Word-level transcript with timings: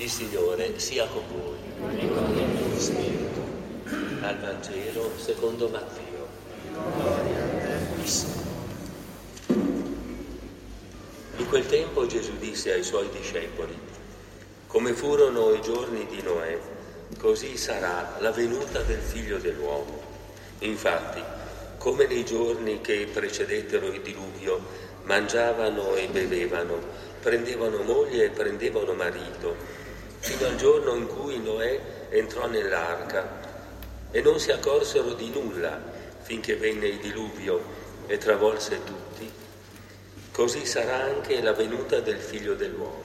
Il 0.00 0.08
Signore 0.08 0.78
sia 0.78 1.06
con 1.08 1.22
voi. 1.30 1.58
E 1.98 2.08
con 2.08 2.34
il 2.34 2.58
tuo 2.58 2.80
spirito. 2.80 3.40
Dal 4.18 4.38
Vangelo 4.38 5.10
secondo 5.18 5.68
Matteo. 5.68 6.26
In 11.36 11.46
quel 11.46 11.66
tempo 11.66 12.06
Gesù 12.06 12.34
disse 12.38 12.72
ai 12.72 12.82
suoi 12.82 13.10
discepoli, 13.10 13.78
come 14.68 14.94
furono 14.94 15.52
i 15.52 15.60
giorni 15.60 16.06
di 16.06 16.22
Noè, 16.22 16.58
così 17.18 17.58
sarà 17.58 18.16
la 18.20 18.30
venuta 18.30 18.80
del 18.80 19.00
figlio 19.00 19.36
dell'uomo. 19.36 20.00
Infatti, 20.60 21.22
come 21.76 22.06
nei 22.06 22.24
giorni 22.24 22.80
che 22.80 23.06
precedettero 23.12 23.88
il 23.88 24.00
diluvio, 24.00 24.62
mangiavano 25.02 25.94
e 25.96 26.06
bevevano, 26.06 26.78
prendevano 27.20 27.82
moglie 27.82 28.24
e 28.24 28.30
prendevano 28.30 28.94
marito, 28.94 29.88
fino 30.30 30.46
al 30.46 30.54
giorno 30.54 30.94
in 30.94 31.08
cui 31.08 31.40
Noè 31.40 31.80
entrò 32.10 32.46
nell'arca 32.46 33.28
e 34.12 34.20
non 34.20 34.38
si 34.38 34.52
accorsero 34.52 35.14
di 35.14 35.28
nulla 35.30 35.76
finché 36.20 36.54
venne 36.54 36.86
il 36.86 36.98
diluvio 37.00 37.60
e 38.06 38.16
travolse 38.16 38.80
tutti, 38.84 39.28
così 40.30 40.64
sarà 40.64 41.02
anche 41.02 41.42
la 41.42 41.52
venuta 41.52 41.98
del 41.98 42.18
figlio 42.18 42.54
dell'uomo. 42.54 43.02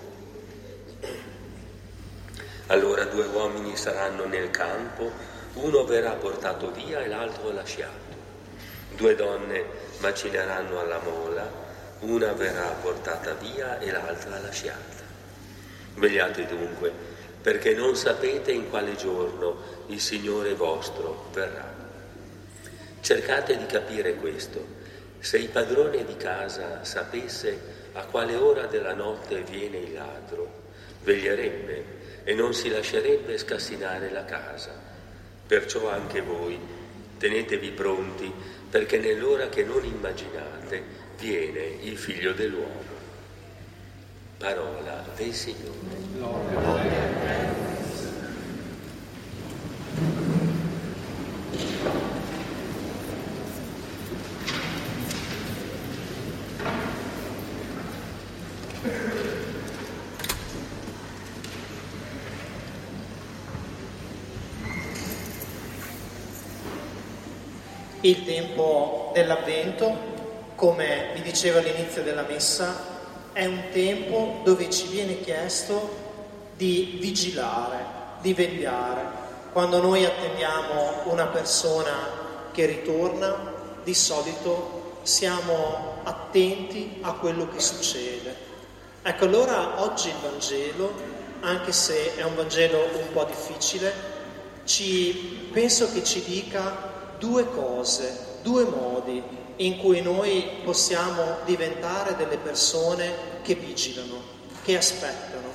Allora 2.67 3.05
due 3.05 3.26
uomini 3.26 3.76
saranno 3.76 4.26
nel 4.28 4.52
campo, 4.52 5.12
uno 5.53 5.84
verrà 5.84 6.12
portato 6.12 6.72
via 6.73 7.00
e 7.02 7.08
l'altro 7.08 7.52
lasciato. 7.52 8.14
Due 8.95 9.16
donne 9.16 9.66
macineranno 9.98 10.80
alla 10.80 11.00
mola, 11.00 11.52
una 12.02 12.34
verrà 12.34 12.67
portata 12.80 13.34
via 13.34 13.80
e 13.80 13.89
l'altra 13.89 14.39
lasciata. 14.39 15.03
Vegliate 15.95 16.45
dunque, 16.45 17.14
perché 17.45 17.76
non 17.76 17.95
sapete 17.95 18.52
in 18.52 18.72
quale 18.72 18.95
giorno 18.95 19.84
il 19.90 20.02
Signore 20.02 20.56
vostro 20.56 21.30
verrà. 21.31 21.72
Cercate 23.02 23.56
di 23.56 23.67
capire 23.67 24.16
questo. 24.16 24.66
Se 25.20 25.38
il 25.38 25.50
padrone 25.50 26.03
di 26.05 26.17
casa 26.17 26.83
sapesse 26.83 27.89
a 27.94 28.03
quale 28.05 28.33
ora 28.36 28.66
della 28.66 28.95
notte 28.95 29.44
viene 29.44 29.78
il 29.78 29.94
ladro, 29.94 30.64
veglierebbe 31.03 32.23
e 32.23 32.33
non 32.33 32.55
si 32.55 32.67
lascerebbe 32.72 33.38
scassinare 33.38 34.09
la 34.09 34.25
casa. 34.25 34.72
Perciò 35.45 35.88
anche 35.88 36.22
voi 36.22 36.59
tenetevi 37.20 37.70
pronti, 37.73 38.33
perché 38.72 38.98
nell'ora 38.98 39.50
che 39.50 39.64
non 39.64 39.86
immaginate 39.86 40.81
viene 41.20 41.61
il 41.81 41.95
figlio 41.95 42.33
dell'uomo. 42.33 42.94
Parola 44.39 45.05
del 45.16 45.31
Signore. 45.31 47.14
Il 68.06 68.23
tempo 68.23 69.09
dell'avvento, 69.16 69.98
come 70.53 71.09
vi 71.16 71.23
dicevo 71.23 71.58
all'inizio 71.58 72.03
della 72.03 72.22
messa, 72.22 72.80
è 73.34 73.48
un 73.48 73.64
tempo 73.72 74.42
dove 74.44 74.70
ci 74.70 74.89
viene 74.89 75.22
chiesto 75.22 75.89
di 76.56 77.00
vigilare, 77.02 77.83
di 78.22 78.36
vegliare. 78.36 79.02
Quando 79.52 79.81
noi 79.81 80.06
attendiamo 80.06 81.02
una 81.06 81.26
persona 81.26 81.94
che 82.52 82.67
ritorna, 82.67 83.53
di 83.83 83.95
solito 83.95 84.99
siamo 85.02 86.02
attenti 86.04 86.99
a 87.02 87.14
quello 87.14 87.48
che 87.49 87.60
succede. 87.60 88.36
Ecco, 89.02 89.26
allora 89.26 89.82
oggi 89.82 90.10
il 90.10 90.16
Vangelo, 90.22 90.93
anche 91.39 91.72
se 91.72 92.16
è 92.17 92.22
un 92.22 92.36
Vangelo 92.36 92.83
un 92.83 93.11
po' 93.14 93.23
difficile, 93.23 93.92
ci, 94.64 95.49
penso 95.52 95.92
che 95.92 96.04
ci 96.04 96.23
dica 96.23 96.93
due 97.25 97.49
cose, 97.49 98.37
due 98.43 98.65
modi 98.65 99.21
in 99.58 99.80
cui 99.80 100.02
noi 100.02 100.47
possiamo 100.63 101.37
diventare 101.45 102.15
delle 102.15 102.37
persone 102.37 103.41
che 103.41 103.55
vigilano, 103.55 104.21
che 104.63 104.77
aspettano. 104.77 105.49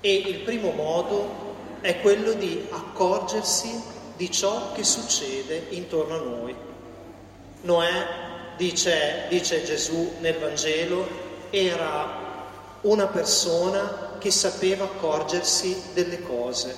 E 0.00 0.14
il 0.14 0.40
primo 0.40 0.70
modo 0.70 1.46
è 1.80 2.00
quello 2.00 2.32
di 2.34 2.66
accorgersi 2.70 3.82
di 4.16 4.30
ciò 4.30 4.72
che 4.72 4.84
succede 4.84 5.66
intorno 5.70 6.14
a 6.14 6.18
noi. 6.18 6.54
Noè, 7.62 8.06
dice, 8.56 9.24
dice 9.28 9.64
Gesù 9.64 10.12
nel 10.20 10.38
Vangelo, 10.38 11.06
era 11.50 12.26
una 12.82 13.06
persona 13.06 14.16
che 14.18 14.30
sapeva 14.30 14.84
accorgersi 14.84 15.82
delle 15.94 16.22
cose. 16.22 16.76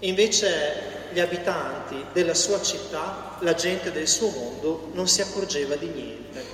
Invece 0.00 0.87
gli 1.10 1.20
abitanti 1.20 2.04
della 2.12 2.34
sua 2.34 2.60
città, 2.60 3.36
la 3.40 3.54
gente 3.54 3.92
del 3.92 4.08
suo 4.08 4.30
mondo, 4.30 4.90
non 4.92 5.08
si 5.08 5.20
accorgeva 5.20 5.74
di 5.76 5.86
niente. 5.86 6.44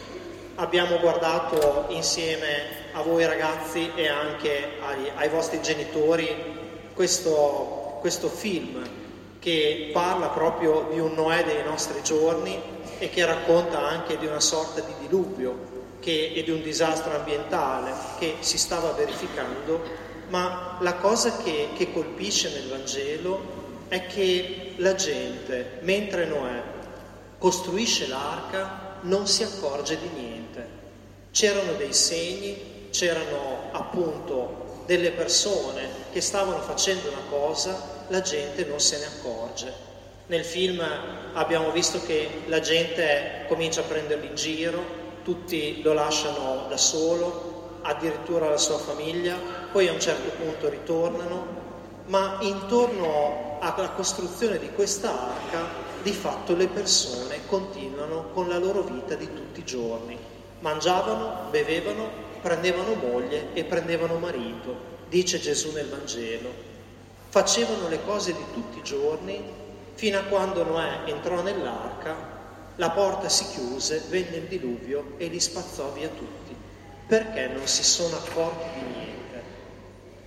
Abbiamo 0.57 0.99
guardato 0.99 1.87
insieme 1.89 2.83
a 2.93 3.03
voi 3.03 3.27
ragazzi 3.27 3.91
e 3.95 4.09
anche 4.09 4.79
ai, 4.81 5.11
ai 5.17 5.29
vostri 5.29 5.61
genitori 5.61 6.29
questo, 6.95 7.99
questo 8.01 8.29
film 8.29 8.83
che 9.41 9.91
parla 9.93 10.29
proprio 10.29 10.89
di 10.93 11.01
un 11.01 11.13
Noè 11.15 11.45
dei 11.45 11.63
nostri 11.65 12.03
giorni 12.03 12.59
e 12.99 13.11
che 13.11 13.27
racconta 13.27 13.81
anche 13.81 14.17
di 14.17 14.27
una 14.27 14.41
sorta 14.41 14.81
di 14.81 14.93
diluvio 15.01 15.73
che, 16.01 16.33
e 16.35 16.43
di 16.45 16.51
un 16.51 16.63
disastro 16.63 17.17
ambientale 17.17 17.93
che 18.19 18.37
si 18.41 18.57
stava 18.57 18.93
verificando, 18.93 19.83
ma 20.29 20.79
la 20.81 20.95
cosa 20.95 21.37
che, 21.39 21.71
che 21.75 21.93
colpisce 21.93 22.51
nel 22.51 22.69
Vangelo 22.69 23.64
è 23.95 24.07
che 24.09 24.73
la 24.79 24.97
gente, 24.97 25.79
mentre 25.83 26.27
Noè 26.27 26.63
costruisce 27.39 28.09
l'arca, 28.09 28.99
non 29.03 29.29
si 29.29 29.45
accorge 29.45 29.97
di 30.01 30.09
niente. 30.09 30.67
C'erano 31.31 31.75
dei 31.75 31.93
segni, 31.93 32.89
c'erano 32.91 33.71
appunto 33.71 34.83
delle 34.87 35.13
persone 35.13 35.89
che 36.11 36.21
stavano 36.21 36.61
facendo 36.63 37.09
una 37.09 37.23
cosa, 37.31 38.05
la 38.09 38.21
gente 38.21 38.65
non 38.65 38.81
se 38.81 38.99
ne 38.99 39.05
accorge. 39.05 39.73
Nel 40.27 40.45
film 40.45 40.85
abbiamo 41.35 41.71
visto 41.71 42.01
che 42.05 42.43
la 42.47 42.59
gente 42.59 43.45
comincia 43.47 43.83
a 43.83 43.85
prenderli 43.85 44.27
in 44.27 44.35
giro, 44.35 44.83
tutti 45.23 45.83
lo 45.83 45.93
lasciano 45.93 46.67
da 46.69 46.77
solo, 46.77 47.79
addirittura 47.83 48.49
la 48.49 48.59
sua 48.59 48.79
famiglia, 48.79 49.39
poi 49.71 49.87
a 49.87 49.93
un 49.93 50.01
certo 50.01 50.31
punto 50.31 50.69
ritornano, 50.69 51.63
ma 52.07 52.39
intorno 52.41 53.54
alla 53.73 53.91
costruzione 53.91 54.59
di 54.59 54.71
questa 54.73 55.11
arca 55.11 55.83
di 56.03 56.13
fatto 56.13 56.55
le 56.55 56.69
persone 56.69 57.47
continuano 57.47 58.29
con 58.35 58.47
la 58.49 58.59
loro 58.59 58.83
vita 58.83 59.15
di 59.15 59.27
tutti 59.33 59.61
i 59.61 59.65
giorni. 59.65 60.19
Mangiavano, 60.61 61.49
bevevano, 61.51 62.09
prendevano 62.43 62.95
moglie 62.95 63.55
e 63.55 63.65
prendevano 63.65 64.19
marito, 64.19 64.77
dice 65.09 65.41
Gesù 65.41 65.73
nel 65.73 65.89
Vangelo. 65.89 66.51
Facevano 67.31 67.89
le 67.89 68.05
cose 68.05 68.35
di 68.35 68.45
tutti 68.53 68.79
i 68.79 68.83
giorni 68.83 69.43
fino 69.95 70.19
a 70.19 70.25
quando 70.25 70.63
Noè 70.63 71.05
entrò 71.07 71.41
nell'arca, 71.41 72.15
la 72.77 72.91
porta 72.91 73.29
si 73.29 73.47
chiuse, 73.49 74.03
venne 74.09 74.37
il 74.37 74.47
diluvio 74.47 75.15
e 75.17 75.27
li 75.29 75.41
spazzò 75.41 75.91
via 75.93 76.09
tutti. 76.09 76.55
Perché 77.07 77.47
non 77.49 77.67
si 77.67 77.83
sono 77.83 78.17
accorti 78.17 78.79
di 78.79 78.95
niente? 78.95 79.43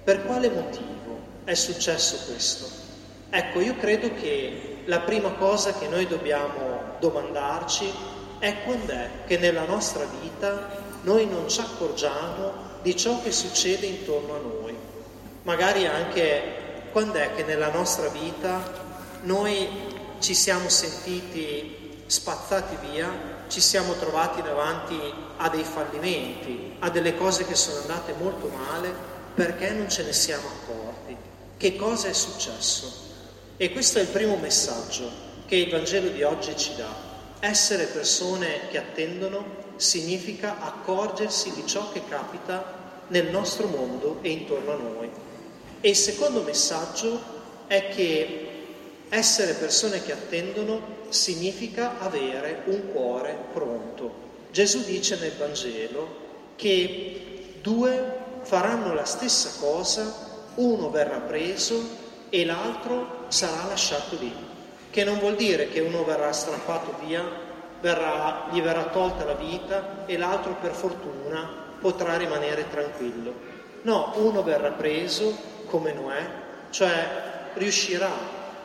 Per 0.04 0.26
quale 0.26 0.50
motivo 0.50 1.20
è 1.44 1.54
successo 1.54 2.32
questo? 2.32 2.87
Ecco, 3.30 3.60
io 3.60 3.76
credo 3.76 4.14
che 4.14 4.84
la 4.86 5.00
prima 5.00 5.32
cosa 5.32 5.74
che 5.74 5.88
noi 5.88 6.08
dobbiamo 6.08 6.96
domandarci 7.00 7.92
è 8.40 8.64
quando 8.64 8.94
è 8.94 9.10
che 9.26 9.38
nella 9.38 9.66
nostra 9.66 10.06
vita 10.22 10.86
noi 11.02 11.26
non 11.28 11.50
ci 11.50 11.60
accorgiamo 11.60 12.66
di 12.82 12.96
ciò 12.96 13.22
che 13.22 13.32
succede 13.34 13.86
intorno 13.86 14.36
a 14.36 14.40
noi. 14.40 14.76
Magari 15.44 15.86
anche 15.86 16.90
quando 16.92 17.18
è 17.18 17.34
che 17.36 17.44
nella 17.44 17.70
nostra 17.70 18.08
vita 18.08 18.62
noi 19.24 19.68
ci 20.20 20.34
siamo 20.34 20.70
sentiti 20.70 22.04
spazzati 22.06 22.78
via, 22.90 23.36
ci 23.48 23.60
siamo 23.60 23.94
trovati 23.96 24.42
davanti 24.42 24.98
a 25.38 25.50
dei 25.50 25.64
fallimenti, 25.64 26.76
a 26.80 26.90
delle 26.90 27.18
cose 27.18 27.46
che 27.46 27.56
sono 27.56 27.82
andate 27.82 28.14
molto 28.18 28.48
male, 28.48 28.94
perché 29.34 29.72
non 29.72 29.90
ce 29.90 30.04
ne 30.04 30.14
siamo 30.14 30.48
accorti. 30.48 31.16
Che 31.58 31.76
cosa 31.76 32.08
è 32.08 32.14
successo? 32.14 33.07
E 33.60 33.72
questo 33.72 33.98
è 33.98 34.02
il 34.02 34.10
primo 34.10 34.36
messaggio 34.36 35.10
che 35.48 35.56
il 35.56 35.72
Vangelo 35.72 36.10
di 36.10 36.22
oggi 36.22 36.56
ci 36.56 36.76
dà. 36.76 36.94
Essere 37.40 37.86
persone 37.86 38.68
che 38.70 38.78
attendono 38.78 39.66
significa 39.78 40.62
accorgersi 40.62 41.52
di 41.56 41.66
ciò 41.66 41.92
che 41.92 42.04
capita 42.08 43.02
nel 43.08 43.32
nostro 43.32 43.66
mondo 43.66 44.20
e 44.22 44.30
intorno 44.30 44.74
a 44.74 44.76
noi. 44.76 45.10
E 45.82 45.90
il 45.90 45.96
secondo 45.96 46.44
messaggio 46.44 47.20
è 47.66 47.88
che 47.88 48.48
essere 49.10 49.54
persone 49.54 50.04
che 50.04 50.12
attendono 50.12 51.06
significa 51.10 51.98
avere 51.98 52.62
un 52.66 52.92
cuore 52.92 53.36
pronto. 53.54 54.26
Gesù 54.52 54.84
dice 54.84 55.18
nel 55.18 55.34
Vangelo 55.36 56.26
che 56.56 57.56
due 57.64 58.18
faranno 58.44 58.94
la 58.94 59.06
stessa 59.06 59.50
cosa, 59.60 60.52
uno 60.56 60.92
verrà 60.92 61.18
preso 61.22 62.06
e 62.30 62.46
l'altro 62.46 63.26
sarà 63.28 63.66
lasciato 63.68 64.18
lì, 64.20 64.34
che 64.90 65.04
non 65.04 65.20
vuol 65.20 65.36
dire 65.36 65.70
che 65.70 65.80
uno 65.80 66.04
verrà 66.04 66.32
strappato 66.32 66.96
via, 67.06 67.24
verrà, 67.80 68.48
gli 68.52 68.62
verrà 68.62 68.86
tolta 68.86 69.24
la 69.26 69.34
vita 69.34 70.06
e 70.06 70.18
l'altro 70.18 70.56
per 70.60 70.74
fortuna 70.74 71.66
potrà 71.80 72.18
rimanere 72.18 72.70
tranquillo. 72.70 73.34
No, 73.84 74.14
uno 74.16 74.44
verrà 74.44 74.72
preso 74.72 75.36
come 75.68 75.94
Noè, 75.94 76.30
cioè 76.72 77.52
riuscirà 77.54 78.10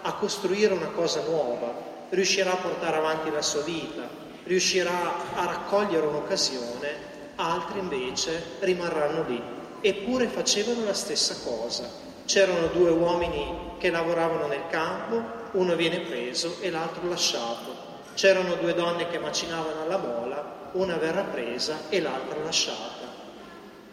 a 0.02 0.12
costruire 0.14 0.72
una 0.74 0.88
cosa 0.88 1.22
nuova, 1.22 1.72
riuscirà 2.10 2.52
a 2.52 2.56
portare 2.56 2.96
avanti 2.96 3.30
la 3.30 3.42
sua 3.42 3.62
vita, 3.62 4.08
riuscirà 4.44 5.34
a 5.34 5.44
raccogliere 5.44 6.06
un'occasione, 6.06 7.10
altri 7.36 7.78
invece 7.78 8.42
rimarranno 8.60 9.24
lì. 9.26 9.42
Eppure 9.80 10.28
facevano 10.28 10.84
la 10.84 10.94
stessa 10.94 11.36
cosa. 11.44 12.10
C'erano 12.32 12.68
due 12.68 12.88
uomini 12.88 13.74
che 13.76 13.90
lavoravano 13.90 14.46
nel 14.46 14.66
campo, 14.70 15.22
uno 15.50 15.76
viene 15.76 16.00
preso 16.00 16.56
e 16.62 16.70
l'altro 16.70 17.06
lasciato. 17.06 17.76
C'erano 18.14 18.54
due 18.54 18.72
donne 18.72 19.06
che 19.10 19.18
macinavano 19.18 19.82
alla 19.82 19.98
mola, 19.98 20.70
una 20.72 20.96
verrà 20.96 21.24
presa 21.24 21.90
e 21.90 22.00
l'altra 22.00 22.42
lasciata. 22.42 23.06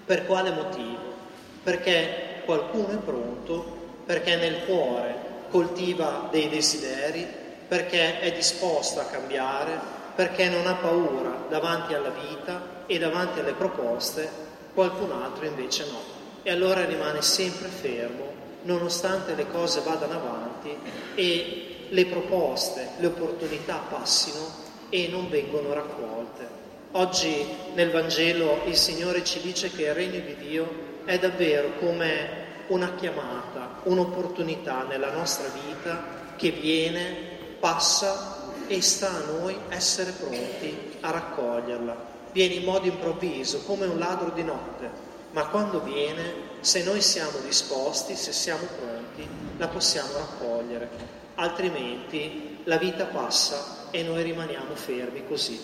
Per 0.05 0.25
quale 0.25 0.51
motivo? 0.51 1.15
Perché 1.61 2.43
qualcuno 2.45 2.91
è 2.91 2.95
pronto, 3.03 3.75
perché 4.05 4.37
nel 4.37 4.63
cuore 4.65 5.15
coltiva 5.49 6.29
dei 6.31 6.47
desideri, 6.47 7.27
perché 7.67 8.21
è 8.21 8.31
disposto 8.31 9.01
a 9.01 9.05
cambiare, 9.11 9.77
perché 10.15 10.47
non 10.47 10.65
ha 10.65 10.75
paura 10.75 11.43
davanti 11.49 11.93
alla 11.93 12.11
vita 12.11 12.85
e 12.85 12.97
davanti 12.99 13.41
alle 13.41 13.51
proposte, 13.51 14.29
qualcun 14.73 15.11
altro 15.11 15.43
invece 15.43 15.85
no. 15.91 16.17
E 16.41 16.51
allora 16.51 16.85
rimane 16.85 17.21
sempre 17.21 17.67
fermo, 17.67 18.28
nonostante 18.63 19.35
le 19.35 19.47
cose 19.47 19.81
vadano 19.81 20.13
avanti 20.13 20.75
e 21.15 21.87
le 21.89 22.05
proposte, 22.05 22.89
le 22.97 23.07
opportunità 23.07 23.81
passino 23.89 24.67
e 24.89 25.07
non 25.09 25.29
vengono 25.29 25.73
raccolte. 25.73 26.57
Oggi 26.91 27.45
nel 27.75 27.91
Vangelo 27.91 28.61
il 28.65 28.75
Signore 28.75 29.23
ci 29.23 29.39
dice 29.41 29.69
che 29.69 29.83
il 29.83 29.93
regno 29.93 30.19
di 30.19 30.35
Dio 30.35 30.67
è 31.05 31.17
davvero 31.19 31.75
come 31.79 32.47
una 32.67 32.93
chiamata, 32.95 33.81
un'opportunità 33.83 34.83
nella 34.83 35.11
nostra 35.11 35.47
vita 35.49 36.33
che 36.35 36.51
viene, 36.51 37.15
passa 37.59 38.37
e 38.67 38.81
sta 38.81 39.09
a 39.09 39.31
noi 39.31 39.57
essere 39.69 40.11
pronti 40.11 40.97
a 41.01 41.11
raccoglierla. 41.11 42.07
Viene 42.31 42.53
in 42.55 42.63
modo 42.63 42.85
improvviso, 42.85 43.63
come 43.65 43.85
un 43.85 43.97
ladro 43.97 44.29
di 44.29 44.43
notte, 44.43 44.89
ma 45.31 45.47
quando 45.47 45.81
viene, 45.81 46.47
se 46.61 46.83
noi 46.83 47.01
siamo 47.01 47.37
disposti, 47.45 48.15
se 48.15 48.31
siamo 48.31 48.65
pronti, 48.77 49.27
la 49.57 49.67
possiamo 49.67 50.13
raccogliere. 50.13 50.89
Altrimenti 51.35 52.59
la 52.63 52.77
vita 52.77 53.05
passa 53.05 53.87
e 53.91 54.03
noi 54.03 54.23
rimaniamo 54.23 54.75
fermi 54.75 55.25
così. 55.27 55.59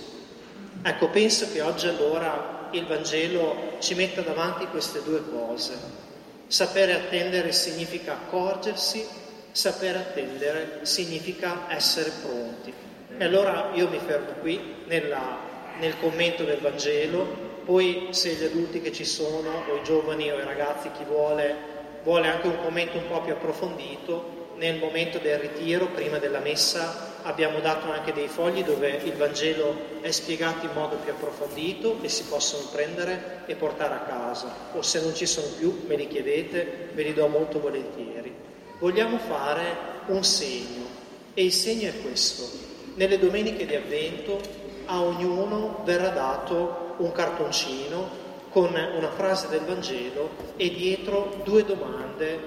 Ecco, 0.82 1.10
penso 1.10 1.52
che 1.52 1.62
oggi 1.62 1.88
allora 1.88 2.70
il 2.72 2.86
Vangelo 2.86 3.78
ci 3.80 3.96
metta 3.96 4.22
davanti 4.22 4.68
queste 4.68 5.02
due 5.04 5.24
cose. 5.30 6.04
Sapere 6.48 6.94
attendere 6.94 7.52
significa 7.52 8.14
accorgersi, 8.14 9.06
sapere 9.52 9.98
attendere 9.98 10.80
significa 10.84 11.66
essere 11.70 12.12
pronti. 12.22 12.74
E 13.18 13.24
allora 13.24 13.72
io 13.74 13.90
mi 13.90 14.00
fermo 14.06 14.34
qui 14.42 14.76
nella, 14.86 15.40
nel 15.80 15.98
commento 16.00 16.44
del 16.44 16.60
Vangelo, 16.60 17.55
poi 17.66 18.08
se 18.12 18.34
gli 18.34 18.44
adulti 18.44 18.80
che 18.80 18.92
ci 18.92 19.06
sono, 19.06 19.64
o 19.70 19.76
i 19.76 19.84
giovani 19.84 20.32
o 20.32 20.40
i 20.40 20.44
ragazzi, 20.44 20.92
chi 20.92 21.04
vuole, 21.04 21.56
vuole 22.04 22.28
anche 22.28 22.48
un 22.48 22.62
commento 22.62 22.98
un 22.98 23.08
po' 23.08 23.22
più 23.22 23.34
approfondito, 23.34 24.44
nel 24.58 24.78
momento 24.78 25.18
del 25.18 25.40
ritiro, 25.40 25.88
prima 25.88 26.18
della 26.18 26.40
messa, 26.40 27.20
abbiamo 27.24 27.60
dato 27.60 27.92
anche 27.92 28.14
dei 28.14 28.28
fogli 28.28 28.64
dove 28.64 29.02
il 29.04 29.14
Vangelo 29.14 29.76
è 30.00 30.12
spiegato 30.12 30.66
in 30.66 30.72
modo 30.74 30.96
più 30.98 31.12
approfondito 31.12 31.98
e 32.02 32.08
si 32.08 32.24
possono 32.24 32.68
prendere 32.72 33.42
e 33.48 33.56
portare 33.56 33.96
a 33.96 34.00
casa. 34.00 34.54
O 34.74 34.82
se 34.82 35.02
non 35.02 35.14
ci 35.14 35.26
sono 35.26 35.48
più, 35.58 35.84
me 35.88 35.96
li 35.96 36.08
chiedete, 36.08 36.90
ve 36.94 37.04
li 37.04 37.14
do 37.14 37.28
molto 37.28 37.60
volentieri. 37.60 38.34
Vogliamo 38.80 39.18
fare 39.18 39.64
un 40.08 40.24
segno 40.24 40.86
e 41.34 41.44
il 41.44 41.52
segno 41.52 41.90
è 41.90 42.02
questo 42.02 42.74
nelle 42.96 43.20
domeniche 43.20 43.66
di 43.66 43.76
avvento 43.76 44.40
a 44.86 45.02
ognuno 45.02 45.82
verrà 45.84 46.10
dato 46.10 46.96
un 46.98 47.12
cartoncino 47.12 48.24
con 48.52 48.70
una 48.70 49.12
frase 49.12 49.50
del 49.50 49.62
Vangelo 49.62 50.30
e 50.56 50.70
dietro 50.70 51.42
due 51.44 51.66
domande 51.66 52.40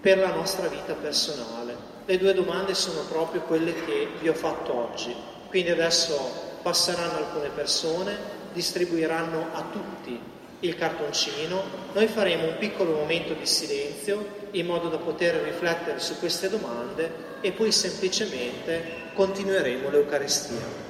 per 0.00 0.18
la 0.18 0.32
nostra 0.34 0.68
vita 0.68 0.94
personale. 0.94 1.76
Le 2.06 2.18
due 2.18 2.32
domande 2.32 2.74
sono 2.74 3.02
proprio 3.02 3.42
quelle 3.42 3.74
che 3.84 4.08
vi 4.18 4.28
ho 4.28 4.34
fatto 4.34 4.74
oggi. 4.74 5.14
Quindi 5.48 5.70
adesso 5.70 6.16
passeranno 6.62 7.18
alcune 7.18 7.50
persone, 7.50 8.16
distribuiranno 8.52 9.46
a 9.52 9.64
tutti 9.70 10.18
il 10.60 10.76
cartoncino, 10.76 11.62
noi 11.92 12.06
faremo 12.06 12.46
un 12.46 12.56
piccolo 12.58 12.92
momento 12.92 13.32
di 13.32 13.46
silenzio 13.46 14.38
in 14.52 14.66
modo 14.66 14.88
da 14.88 14.98
poter 14.98 15.36
riflettere 15.36 15.98
su 16.00 16.18
queste 16.18 16.50
domande 16.50 17.28
e 17.40 17.52
poi 17.52 17.72
semplicemente 17.72 19.10
continueremo 19.14 19.88
l'Eucaristia. 19.90 20.89